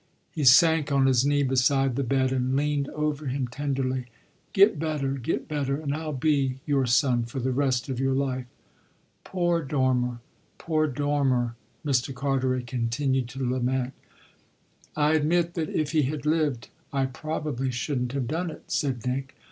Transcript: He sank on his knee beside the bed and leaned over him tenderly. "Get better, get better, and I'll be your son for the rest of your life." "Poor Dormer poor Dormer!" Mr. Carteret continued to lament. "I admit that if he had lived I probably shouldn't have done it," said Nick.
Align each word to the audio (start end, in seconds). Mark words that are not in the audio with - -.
He 0.31 0.45
sank 0.45 0.91
on 0.91 1.05
his 1.05 1.27
knee 1.27 1.43
beside 1.43 1.95
the 1.95 2.01
bed 2.03 2.31
and 2.31 2.55
leaned 2.55 2.89
over 2.89 3.27
him 3.27 3.47
tenderly. 3.47 4.07
"Get 4.51 4.79
better, 4.79 5.11
get 5.11 5.47
better, 5.47 5.77
and 5.77 5.93
I'll 5.93 6.11
be 6.11 6.57
your 6.65 6.87
son 6.87 7.21
for 7.25 7.39
the 7.39 7.51
rest 7.51 7.87
of 7.87 7.99
your 7.99 8.15
life." 8.15 8.47
"Poor 9.23 9.61
Dormer 9.61 10.17
poor 10.57 10.87
Dormer!" 10.87 11.55
Mr. 11.85 12.15
Carteret 12.15 12.65
continued 12.65 13.29
to 13.29 13.47
lament. 13.47 13.93
"I 14.95 15.13
admit 15.13 15.53
that 15.53 15.69
if 15.69 15.91
he 15.91 16.01
had 16.01 16.25
lived 16.25 16.69
I 16.91 17.05
probably 17.05 17.69
shouldn't 17.69 18.13
have 18.13 18.25
done 18.27 18.49
it," 18.49 18.71
said 18.71 19.05
Nick. 19.05 19.35